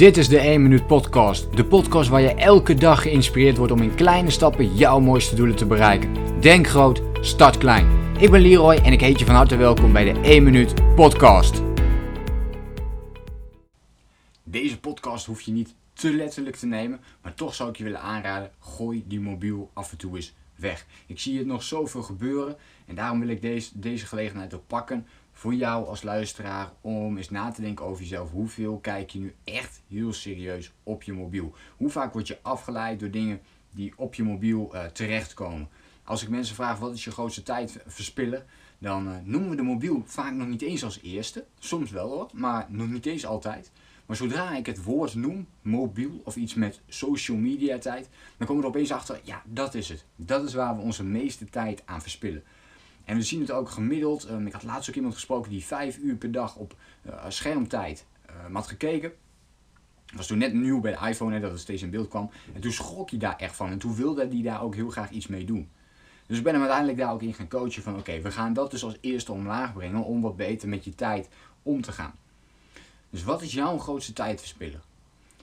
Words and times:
Dit 0.00 0.16
is 0.16 0.28
de 0.28 0.38
1 0.38 0.62
Minuut 0.62 0.86
Podcast. 0.86 1.56
De 1.56 1.64
podcast 1.64 2.08
waar 2.08 2.20
je 2.20 2.34
elke 2.34 2.74
dag 2.74 3.02
geïnspireerd 3.02 3.56
wordt 3.56 3.72
om 3.72 3.82
in 3.82 3.94
kleine 3.94 4.30
stappen 4.30 4.74
jouw 4.76 5.00
mooiste 5.00 5.34
doelen 5.34 5.56
te 5.56 5.66
bereiken. 5.66 6.40
Denk 6.40 6.66
groot, 6.66 7.02
start 7.20 7.58
klein. 7.58 8.14
Ik 8.18 8.30
ben 8.30 8.40
Leroy 8.40 8.74
en 8.74 8.92
ik 8.92 9.00
heet 9.00 9.18
je 9.18 9.24
van 9.24 9.34
harte 9.34 9.56
welkom 9.56 9.92
bij 9.92 10.12
de 10.12 10.20
1 10.20 10.42
Minuut 10.42 10.94
Podcast. 10.94 11.62
Deze 14.42 14.80
podcast 14.80 15.26
hoef 15.26 15.40
je 15.40 15.52
niet 15.52 15.74
te 15.92 16.14
letterlijk 16.14 16.56
te 16.56 16.66
nemen, 16.66 17.00
maar 17.22 17.34
toch 17.34 17.54
zou 17.54 17.70
ik 17.70 17.76
je 17.76 17.84
willen 17.84 18.00
aanraden: 18.00 18.50
gooi 18.58 19.04
die 19.06 19.20
mobiel 19.20 19.70
af 19.72 19.90
en 19.90 19.98
toe 19.98 20.16
eens 20.16 20.34
weg. 20.56 20.86
Ik 21.06 21.20
zie 21.20 21.38
het 21.38 21.46
nog 21.46 21.62
zoveel 21.62 22.02
gebeuren 22.02 22.56
en 22.86 22.94
daarom 22.94 23.20
wil 23.20 23.28
ik 23.28 23.42
deze, 23.42 23.70
deze 23.74 24.06
gelegenheid 24.06 24.54
ook 24.54 24.66
pakken 24.66 25.06
voor 25.40 25.54
jou 25.54 25.86
als 25.86 26.02
luisteraar 26.02 26.72
om 26.80 27.16
eens 27.16 27.30
na 27.30 27.50
te 27.50 27.60
denken 27.60 27.84
over 27.84 28.02
jezelf. 28.02 28.30
Hoeveel 28.30 28.78
kijk 28.78 29.10
je 29.10 29.18
nu 29.18 29.34
echt 29.44 29.82
heel 29.88 30.12
serieus 30.12 30.72
op 30.82 31.02
je 31.02 31.12
mobiel? 31.12 31.54
Hoe 31.76 31.90
vaak 31.90 32.12
word 32.12 32.26
je 32.26 32.38
afgeleid 32.42 33.00
door 33.00 33.10
dingen 33.10 33.40
die 33.70 33.92
op 33.96 34.14
je 34.14 34.22
mobiel 34.22 34.70
uh, 34.74 34.84
terechtkomen? 34.84 35.68
Als 36.04 36.22
ik 36.22 36.28
mensen 36.28 36.54
vraag 36.54 36.78
wat 36.78 36.94
is 36.94 37.04
je 37.04 37.10
grootste 37.10 37.42
tijd 37.42 37.78
verspillen, 37.86 38.46
dan 38.78 39.08
uh, 39.08 39.14
noemen 39.22 39.50
we 39.50 39.56
de 39.56 39.62
mobiel 39.62 40.02
vaak 40.06 40.32
nog 40.32 40.48
niet 40.48 40.62
eens 40.62 40.84
als 40.84 41.00
eerste. 41.02 41.44
Soms 41.58 41.90
wel 41.90 42.08
hoor, 42.08 42.30
maar 42.32 42.66
nog 42.68 42.88
niet 42.88 43.06
eens 43.06 43.26
altijd. 43.26 43.70
Maar 44.06 44.16
zodra 44.16 44.56
ik 44.56 44.66
het 44.66 44.82
woord 44.82 45.14
noem, 45.14 45.46
mobiel 45.62 46.20
of 46.24 46.36
iets 46.36 46.54
met 46.54 46.80
social 46.88 47.36
media 47.36 47.78
tijd, 47.78 48.08
dan 48.36 48.46
komen 48.46 48.62
we 48.62 48.68
er 48.68 48.74
opeens 48.74 48.92
achter, 48.92 49.20
ja, 49.22 49.42
dat 49.46 49.74
is 49.74 49.88
het. 49.88 50.04
Dat 50.16 50.44
is 50.44 50.54
waar 50.54 50.76
we 50.76 50.82
onze 50.82 51.04
meeste 51.04 51.44
tijd 51.44 51.82
aan 51.84 52.02
verspillen. 52.02 52.42
En 53.04 53.16
we 53.16 53.22
zien 53.22 53.40
het 53.40 53.50
ook 53.50 53.70
gemiddeld. 53.70 54.30
Um, 54.30 54.46
ik 54.46 54.52
had 54.52 54.62
laatst 54.62 54.88
ook 54.88 54.94
iemand 54.94 55.14
gesproken 55.14 55.50
die 55.50 55.64
vijf 55.64 55.98
uur 55.98 56.16
per 56.16 56.32
dag 56.32 56.56
op 56.56 56.74
uh, 57.06 57.24
schermtijd 57.28 58.06
uh, 58.30 58.54
had 58.54 58.66
gekeken. 58.66 59.12
Was 60.14 60.26
toen 60.26 60.38
net 60.38 60.52
nieuw 60.52 60.80
bij 60.80 60.92
de 60.92 61.08
iPhone, 61.08 61.34
hè, 61.34 61.40
dat 61.40 61.50
het 61.50 61.60
steeds 61.60 61.82
in 61.82 61.90
beeld 61.90 62.08
kwam. 62.08 62.30
En 62.54 62.60
toen 62.60 62.72
schrok 62.72 63.10
hij 63.10 63.18
daar 63.18 63.36
echt 63.36 63.56
van. 63.56 63.70
En 63.70 63.78
toen 63.78 63.94
wilde 63.94 64.28
hij 64.28 64.42
daar 64.42 64.62
ook 64.62 64.74
heel 64.74 64.90
graag 64.90 65.10
iets 65.10 65.26
mee 65.26 65.44
doen. 65.44 65.68
Dus 66.26 66.38
ik 66.38 66.44
ben 66.44 66.52
hem 66.52 66.62
uiteindelijk 66.62 66.98
daar 66.98 67.12
ook 67.12 67.22
in 67.22 67.34
gaan 67.34 67.48
coachen 67.48 67.82
van 67.82 67.98
oké, 67.98 68.20
we 68.20 68.30
gaan 68.30 68.52
dat 68.52 68.70
dus 68.70 68.84
als 68.84 68.96
eerste 69.00 69.32
omlaag 69.32 69.72
brengen 69.72 70.04
om 70.04 70.20
wat 70.20 70.36
beter 70.36 70.68
met 70.68 70.84
je 70.84 70.94
tijd 70.94 71.28
om 71.62 71.80
te 71.80 71.92
gaan. 71.92 72.14
Dus 73.10 73.24
wat 73.24 73.42
is 73.42 73.52
jouw 73.52 73.78
grootste 73.78 74.12
tijdverspiller? 74.12 74.80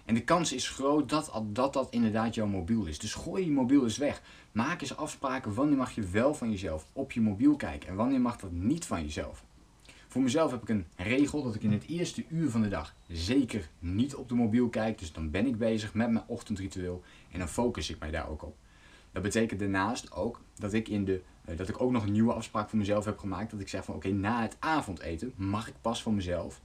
En 0.08 0.14
de 0.14 0.24
kans 0.24 0.54
is 0.54 0.70
groot 0.70 1.10
dat, 1.10 1.32
dat 1.46 1.74
dat 1.74 1.88
inderdaad 1.90 2.36
jouw 2.36 2.48
mobiel 2.48 2.86
is. 2.86 3.00
Dus 3.00 3.14
gooi 3.14 3.46
je 3.46 3.52
mobiel 3.52 3.84
eens 3.84 3.98
weg. 3.98 4.22
Maak 4.52 4.82
eens 4.82 4.98
afspraken 4.98 5.54
wanneer 5.54 5.78
mag 5.78 5.92
je 5.92 6.02
wel 6.02 6.34
van 6.34 6.52
jezelf 6.52 6.86
op 6.94 7.12
je 7.12 7.22
mobiel 7.22 7.56
kijken 7.56 7.90
en 7.90 7.96
wanneer 7.96 8.22
mag 8.22 8.38
dat 8.38 8.52
niet 8.52 8.86
van 8.86 9.02
jezelf. 9.02 9.44
Voor 10.08 10.22
mezelf 10.22 10.52
heb 10.52 10.62
ik 10.62 10.70
een 10.70 10.86
regel 10.96 11.44
dat 11.44 11.56
ik 11.56 11.64
in 11.64 11.72
het 11.72 11.88
eerste 11.88 12.24
uur 12.30 12.50
van 12.50 12.62
de 12.62 12.68
dag 12.68 12.96
zeker 13.08 13.70
niet 13.80 14.16
op 14.16 14.30
de 14.30 14.36
mobiel 14.36 14.70
kijk. 14.70 15.00
Dus 15.00 15.14
dan 15.14 15.32
ben 15.32 15.46
ik 15.46 15.58
bezig 15.58 15.94
met 15.94 16.12
mijn 16.12 16.26
ochtendritueel 16.28 17.04
en 17.32 17.40
dan 17.40 17.50
focus 17.50 17.90
ik 17.90 18.00
mij 18.00 18.12
daar 18.12 18.30
ook 18.30 18.44
op. 18.44 18.56
Dat 19.12 19.24
betekent 19.24 19.60
daarnaast 19.60 20.12
ook 20.12 20.42
dat 20.56 20.74
ik, 20.74 20.88
in 20.88 21.06
de, 21.06 21.22
eh, 21.46 21.58
dat 21.58 21.70
ik 21.70 21.82
ook 21.82 21.92
nog 21.92 22.04
een 22.04 22.12
nieuwe 22.12 22.34
afspraak 22.34 22.70
voor 22.70 22.80
mezelf 22.80 23.06
heb 23.06 23.18
gemaakt. 23.18 23.52
Dat 23.52 23.60
ik 23.60 23.70
zeg 23.70 23.86
van 23.86 23.96
oké, 23.96 24.10
na 24.10 24.42
het 24.42 24.58
avondeten 24.60 25.34
mag 25.36 25.68
ik 25.68 25.76
pas 25.82 26.02
van 26.02 26.16
mezelf 26.16 26.62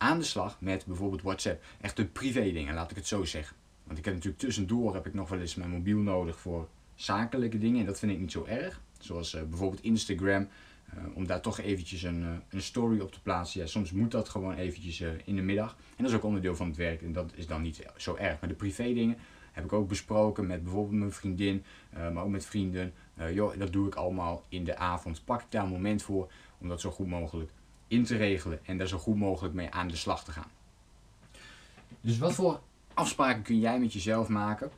aan 0.00 0.18
de 0.18 0.24
slag 0.24 0.60
met 0.60 0.86
bijvoorbeeld 0.86 1.22
WhatsApp. 1.22 1.64
Echt 1.80 1.96
de 1.96 2.04
privé 2.04 2.52
dingen, 2.52 2.74
laat 2.74 2.90
ik 2.90 2.96
het 2.96 3.06
zo 3.06 3.24
zeggen. 3.24 3.56
Want 3.84 3.98
ik 3.98 4.04
heb 4.04 4.14
natuurlijk 4.14 4.42
tussendoor 4.42 4.94
heb 4.94 5.06
ik 5.06 5.14
nog 5.14 5.28
wel 5.28 5.40
eens 5.40 5.54
mijn 5.54 5.70
mobiel 5.70 5.98
nodig 5.98 6.40
voor 6.40 6.68
zakelijke 6.94 7.58
dingen. 7.58 7.80
En 7.80 7.86
dat 7.86 7.98
vind 7.98 8.12
ik 8.12 8.18
niet 8.18 8.32
zo 8.32 8.44
erg. 8.44 8.80
Zoals 8.98 9.34
uh, 9.34 9.42
bijvoorbeeld 9.42 9.82
Instagram. 9.82 10.48
Uh, 10.94 11.16
om 11.16 11.26
daar 11.26 11.40
toch 11.40 11.60
eventjes 11.60 12.02
een, 12.02 12.22
uh, 12.22 12.28
een 12.48 12.62
story 12.62 13.00
op 13.00 13.12
te 13.12 13.22
plaatsen. 13.22 13.60
Ja, 13.60 13.66
soms 13.66 13.92
moet 13.92 14.10
dat 14.10 14.28
gewoon 14.28 14.54
eventjes 14.54 15.00
in 15.24 15.36
de 15.36 15.42
middag. 15.42 15.76
En 15.96 16.04
dat 16.04 16.12
is 16.12 16.16
ook 16.16 16.24
onderdeel 16.24 16.56
van 16.56 16.66
het 16.66 16.76
werk. 16.76 17.02
En 17.02 17.12
dat 17.12 17.32
is 17.34 17.46
dan 17.46 17.62
niet 17.62 17.86
zo 17.96 18.16
erg. 18.16 18.40
Maar 18.40 18.48
de 18.48 18.54
privé 18.54 18.92
dingen 18.92 19.16
heb 19.52 19.64
ik 19.64 19.72
ook 19.72 19.88
besproken 19.88 20.46
met 20.46 20.62
bijvoorbeeld 20.62 20.98
mijn 20.98 21.12
vriendin. 21.12 21.64
maar 21.90 22.22
ook 22.24 22.30
met 22.30 22.46
vrienden. 22.46 22.92
joh, 23.32 23.58
dat 23.58 23.72
doe 23.72 23.86
ik 23.86 23.94
allemaal 23.94 24.44
in 24.48 24.64
de 24.64 24.76
avond. 24.76 25.24
Pak 25.24 25.40
ik 25.40 25.46
daar 25.50 25.64
een 25.64 25.70
moment 25.70 26.02
voor 26.02 26.32
om 26.58 26.68
dat 26.68 26.80
zo 26.80 26.90
goed 26.90 27.06
mogelijk 27.06 27.50
in 27.90 28.04
te 28.04 28.16
regelen 28.16 28.66
en 28.66 28.78
daar 28.78 28.86
zo 28.86 28.98
goed 28.98 29.16
mogelijk 29.16 29.54
mee 29.54 29.70
aan 29.70 29.88
de 29.88 29.96
slag 29.96 30.24
te 30.24 30.32
gaan. 30.32 30.50
Dus 32.00 32.18
wat 32.18 32.34
voor 32.34 32.60
afspraken 32.94 33.42
kun 33.42 33.58
jij 33.58 33.78
met 33.80 33.92
jezelf 33.92 34.28
maken? 34.28 34.70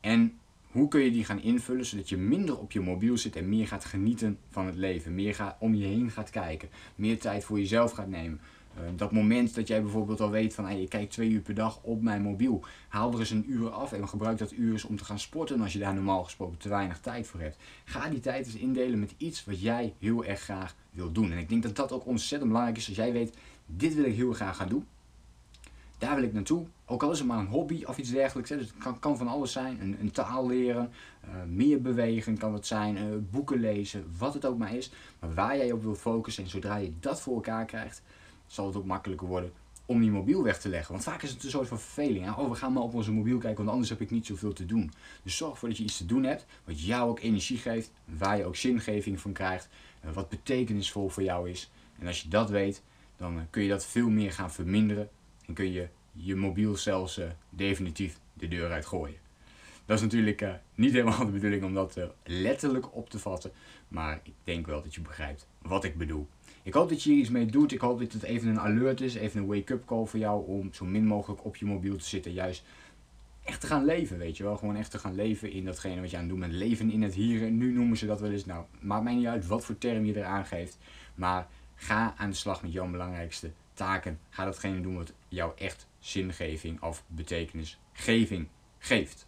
En 0.00 0.38
hoe 0.70 0.88
kun 0.88 1.00
je 1.00 1.10
die 1.10 1.24
gaan 1.24 1.40
invullen 1.40 1.86
zodat 1.86 2.08
je 2.08 2.16
minder 2.16 2.58
op 2.58 2.72
je 2.72 2.80
mobiel 2.80 3.16
zit 3.18 3.36
en 3.36 3.48
meer 3.48 3.66
gaat 3.66 3.84
genieten 3.84 4.38
van 4.50 4.66
het 4.66 4.74
leven? 4.74 5.14
Meer 5.14 5.34
gaat, 5.34 5.56
om 5.58 5.74
je 5.74 5.86
heen 5.86 6.10
gaat 6.10 6.30
kijken, 6.30 6.68
meer 6.94 7.18
tijd 7.18 7.44
voor 7.44 7.58
jezelf 7.58 7.92
gaat 7.92 8.08
nemen. 8.08 8.40
Uh, 8.76 8.82
dat 8.96 9.12
moment 9.12 9.54
dat 9.54 9.68
jij 9.68 9.82
bijvoorbeeld 9.82 10.20
al 10.20 10.30
weet 10.30 10.54
van 10.54 10.64
hey, 10.64 10.80
je 10.80 10.88
kijkt 10.88 11.12
twee 11.12 11.30
uur 11.30 11.40
per 11.40 11.54
dag 11.54 11.78
op 11.82 12.02
mijn 12.02 12.22
mobiel. 12.22 12.64
Haal 12.88 13.12
er 13.12 13.18
eens 13.18 13.30
een 13.30 13.50
uur 13.50 13.70
af 13.70 13.92
en 13.92 14.08
gebruik 14.08 14.38
dat 14.38 14.52
uur 14.52 14.72
eens 14.72 14.84
om 14.84 14.96
te 14.96 15.04
gaan 15.04 15.18
sporten 15.18 15.60
als 15.60 15.72
je 15.72 15.78
daar 15.78 15.94
normaal 15.94 16.24
gesproken 16.24 16.58
te 16.58 16.68
weinig 16.68 17.00
tijd 17.00 17.26
voor 17.26 17.40
hebt. 17.40 17.56
Ga 17.84 18.08
die 18.08 18.20
tijd 18.20 18.46
eens 18.46 18.54
indelen 18.54 18.98
met 18.98 19.14
iets 19.16 19.44
wat 19.44 19.60
jij 19.60 19.94
heel 19.98 20.24
erg 20.24 20.40
graag 20.40 20.74
wil 20.90 21.12
doen. 21.12 21.32
En 21.32 21.38
ik 21.38 21.48
denk 21.48 21.62
dat 21.62 21.76
dat 21.76 21.92
ook 21.92 22.06
ontzettend 22.06 22.50
belangrijk 22.50 22.78
is 22.78 22.88
als 22.88 22.96
jij 22.96 23.12
weet, 23.12 23.36
dit 23.66 23.94
wil 23.94 24.04
ik 24.04 24.14
heel 24.14 24.32
graag 24.32 24.56
gaan 24.56 24.68
doen. 24.68 24.86
Daar 25.98 26.14
wil 26.14 26.24
ik 26.24 26.32
naartoe. 26.32 26.66
Ook 26.86 27.02
al 27.02 27.10
is 27.10 27.18
het 27.18 27.26
maar 27.26 27.38
een 27.38 27.46
hobby 27.46 27.84
of 27.84 27.98
iets 27.98 28.10
dergelijks. 28.10 28.50
Hè. 28.50 28.56
Dus 28.56 28.66
het 28.66 28.78
kan, 28.78 28.98
kan, 28.98 29.16
van 29.16 29.28
alles 29.28 29.52
zijn. 29.52 29.80
Een, 29.80 29.96
een 30.00 30.10
taal 30.10 30.46
leren, 30.46 30.90
uh, 31.24 31.30
meer 31.48 31.82
bewegen 31.82 32.38
kan 32.38 32.54
het 32.54 32.66
zijn, 32.66 32.96
uh, 32.96 33.02
boeken 33.30 33.60
lezen, 33.60 34.04
wat 34.18 34.34
het 34.34 34.44
ook 34.44 34.58
maar 34.58 34.74
is. 34.74 34.90
Maar 35.20 35.34
waar 35.34 35.56
jij 35.56 35.72
op 35.72 35.82
wil 35.82 35.94
focussen 35.94 36.44
en 36.44 36.50
zodra 36.50 36.76
je 36.76 36.92
dat 37.00 37.20
voor 37.20 37.34
elkaar 37.34 37.64
krijgt, 37.64 38.02
zal 38.46 38.66
het 38.66 38.76
ook 38.76 38.84
makkelijker 38.84 39.26
worden 39.26 39.52
om 39.86 40.00
die 40.00 40.10
mobiel 40.10 40.42
weg 40.42 40.60
te 40.60 40.68
leggen. 40.68 40.92
Want 40.92 41.04
vaak 41.04 41.22
is 41.22 41.30
het 41.30 41.44
een 41.44 41.50
soort 41.50 41.68
van 41.68 41.80
verveling. 41.80 42.24
Hè? 42.24 42.30
Oh, 42.30 42.48
we 42.50 42.54
gaan 42.54 42.72
maar 42.72 42.82
op 42.82 42.94
onze 42.94 43.12
mobiel 43.12 43.38
kijken, 43.38 43.58
want 43.58 43.70
anders 43.70 43.88
heb 43.88 44.00
ik 44.00 44.10
niet 44.10 44.26
zoveel 44.26 44.52
te 44.52 44.66
doen. 44.66 44.92
Dus 45.22 45.36
zorg 45.36 45.52
ervoor 45.52 45.68
dat 45.68 45.78
je 45.78 45.84
iets 45.84 45.96
te 45.96 46.06
doen 46.06 46.24
hebt, 46.24 46.46
wat 46.64 46.84
jou 46.84 47.10
ook 47.10 47.20
energie 47.20 47.58
geeft, 47.58 47.90
waar 48.04 48.36
je 48.36 48.44
ook 48.44 48.56
zingeving 48.56 49.20
van 49.20 49.32
krijgt, 49.32 49.68
uh, 50.04 50.12
wat 50.12 50.28
betekenisvol 50.28 51.08
voor 51.08 51.22
jou 51.22 51.50
is. 51.50 51.70
En 51.98 52.06
als 52.06 52.22
je 52.22 52.28
dat 52.28 52.50
weet, 52.50 52.82
dan 53.16 53.46
kun 53.50 53.62
je 53.62 53.68
dat 53.68 53.86
veel 53.86 54.08
meer 54.08 54.32
gaan 54.32 54.52
verminderen 54.52 55.08
en 55.46 55.54
kun 55.54 55.72
je 55.72 55.88
je 56.12 56.36
mobiel 56.36 56.76
zelfs 56.76 57.18
uh, 57.18 57.26
definitief 57.50 58.18
de 58.32 58.48
deur 58.48 58.70
uit 58.70 58.86
gooien. 58.86 59.25
Dat 59.86 59.96
is 59.96 60.02
natuurlijk 60.02 60.40
uh, 60.40 60.52
niet 60.74 60.92
helemaal 60.92 61.26
de 61.26 61.32
bedoeling 61.32 61.64
om 61.64 61.74
dat 61.74 61.96
uh, 61.96 62.04
letterlijk 62.24 62.94
op 62.94 63.10
te 63.10 63.18
vatten, 63.18 63.52
maar 63.88 64.20
ik 64.22 64.32
denk 64.44 64.66
wel 64.66 64.82
dat 64.82 64.94
je 64.94 65.00
begrijpt 65.00 65.46
wat 65.62 65.84
ik 65.84 65.96
bedoel. 65.96 66.28
Ik 66.62 66.74
hoop 66.74 66.88
dat 66.88 67.02
je 67.02 67.10
hier 67.10 67.20
iets 67.20 67.30
mee 67.30 67.46
doet. 67.46 67.72
Ik 67.72 67.80
hoop 67.80 67.98
dat 67.98 68.12
het 68.12 68.22
even 68.22 68.48
een 68.48 68.60
alert 68.60 69.00
is, 69.00 69.14
even 69.14 69.40
een 69.40 69.46
wake-up 69.46 69.84
call 69.84 70.06
voor 70.06 70.18
jou 70.18 70.46
om 70.46 70.72
zo 70.72 70.84
min 70.84 71.06
mogelijk 71.06 71.44
op 71.44 71.56
je 71.56 71.64
mobiel 71.64 71.96
te 71.96 72.04
zitten. 72.04 72.32
Juist 72.32 72.64
echt 73.44 73.60
te 73.60 73.66
gaan 73.66 73.84
leven, 73.84 74.18
weet 74.18 74.36
je 74.36 74.42
wel. 74.42 74.56
Gewoon 74.56 74.76
echt 74.76 74.90
te 74.90 74.98
gaan 74.98 75.14
leven 75.14 75.50
in 75.50 75.64
datgene 75.64 76.00
wat 76.00 76.10
je 76.10 76.16
aan 76.16 76.22
het 76.22 76.30
doen 76.30 76.40
bent. 76.40 76.52
Leven 76.52 76.90
in 76.90 77.02
het 77.02 77.14
hier 77.14 77.42
en 77.42 77.56
nu 77.56 77.72
noemen 77.72 77.96
ze 77.96 78.06
dat 78.06 78.20
wel 78.20 78.30
eens. 78.30 78.44
Nou, 78.44 78.64
maakt 78.80 79.04
mij 79.04 79.14
niet 79.14 79.26
uit 79.26 79.46
wat 79.46 79.64
voor 79.64 79.78
term 79.78 80.04
je 80.04 80.16
eraan 80.16 80.46
geeft. 80.46 80.78
Maar 81.14 81.46
ga 81.74 82.14
aan 82.16 82.30
de 82.30 82.36
slag 82.36 82.62
met 82.62 82.72
jouw 82.72 82.90
belangrijkste 82.90 83.50
taken. 83.74 84.18
Ga 84.30 84.44
datgene 84.44 84.80
doen 84.80 84.96
wat 84.96 85.12
jou 85.28 85.52
echt 85.56 85.86
zingeving 85.98 86.82
of 86.82 87.04
betekenisgeving 87.06 88.48
geeft. 88.78 89.26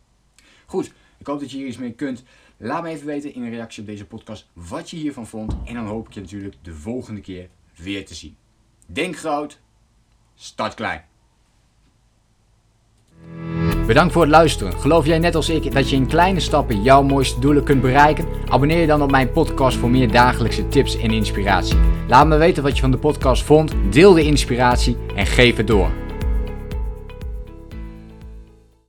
Goed, 0.71 0.93
ik 1.19 1.27
hoop 1.27 1.41
dat 1.41 1.51
je 1.51 1.57
hier 1.57 1.67
iets 1.67 1.77
mee 1.77 1.93
kunt. 1.93 2.23
Laat 2.57 2.83
me 2.83 2.89
even 2.89 3.07
weten 3.07 3.35
in 3.35 3.43
een 3.43 3.51
reactie 3.51 3.83
op 3.83 3.89
deze 3.89 4.05
podcast 4.05 4.49
wat 4.53 4.91
je 4.91 4.97
hiervan 4.97 5.27
vond. 5.27 5.57
En 5.65 5.75
dan 5.75 5.87
hoop 5.87 6.07
ik 6.07 6.13
je 6.13 6.21
natuurlijk 6.21 6.55
de 6.63 6.75
volgende 6.75 7.21
keer 7.21 7.49
weer 7.77 8.07
te 8.07 8.15
zien. 8.15 8.37
Denk 8.87 9.17
groot, 9.17 9.61
start 10.35 10.75
klein. 10.75 11.05
Bedankt 13.87 14.13
voor 14.13 14.23
het 14.23 14.31
luisteren. 14.31 14.73
Geloof 14.73 15.07
jij 15.07 15.19
net 15.19 15.35
als 15.35 15.49
ik 15.49 15.73
dat 15.73 15.91
je 15.91 15.97
in 15.97 16.07
kleine 16.07 16.41
stappen 16.41 16.83
jouw 16.83 17.03
mooiste 17.03 17.41
doelen 17.41 17.65
kunt 17.65 17.81
bereiken? 17.81 18.27
Abonneer 18.49 18.81
je 18.81 18.87
dan 18.87 19.03
op 19.03 19.11
mijn 19.11 19.33
podcast 19.33 19.77
voor 19.77 19.91
meer 19.91 20.13
dagelijkse 20.13 20.69
tips 20.69 20.99
en 20.99 21.11
inspiratie. 21.11 21.79
Laat 22.09 22.27
me 22.27 22.37
weten 22.37 22.63
wat 22.63 22.75
je 22.75 22.81
van 22.81 22.91
de 22.91 22.99
podcast 22.99 23.43
vond, 23.43 23.75
deel 23.91 24.13
de 24.13 24.23
inspiratie 24.23 24.97
en 25.15 25.27
geef 25.27 25.57
het 25.57 25.67
door. 25.67 26.08